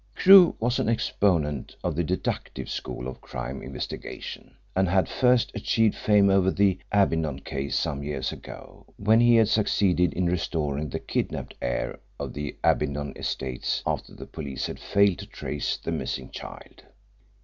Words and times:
Crewe 0.15 0.55
was 0.59 0.79
an 0.79 0.89
exponent 0.89 1.75
of 1.83 1.95
the 1.95 2.03
deductive 2.03 2.71
school 2.71 3.07
of 3.07 3.21
crime 3.21 3.61
investigation, 3.61 4.55
and 4.75 4.89
had 4.89 5.07
first 5.07 5.51
achieved 5.53 5.93
fame 5.93 6.27
over 6.31 6.49
the 6.49 6.79
Abbindon 6.91 7.41
case 7.45 7.77
some 7.77 8.01
years 8.01 8.31
ago, 8.31 8.87
when 8.97 9.19
he 9.19 9.35
had 9.35 9.47
succeeded 9.47 10.11
in 10.13 10.25
restoring 10.25 10.89
the 10.89 10.97
kidnapped 10.97 11.53
heir 11.61 11.99
of 12.19 12.33
the 12.33 12.57
Abbindon 12.63 13.15
estates 13.15 13.83
after 13.85 14.15
the 14.15 14.25
police 14.25 14.65
had 14.65 14.79
failed 14.79 15.19
to 15.19 15.27
trace 15.27 15.77
the 15.77 15.91
missing 15.91 16.31
child. 16.31 16.81